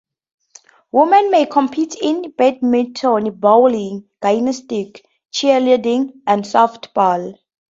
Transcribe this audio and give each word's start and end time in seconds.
Women 0.91 1.29
may 1.29 1.45
compete 1.45 1.93
in 2.01 2.31
badminton, 2.31 3.35
bowling, 3.35 4.09
gymnastics, 4.23 5.01
cheerleading, 5.31 6.23
and 6.25 6.43
softball. 6.43 7.37